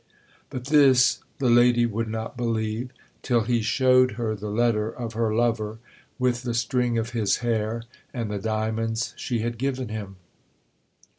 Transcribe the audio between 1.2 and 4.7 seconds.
the lady would not believe, till he showed her the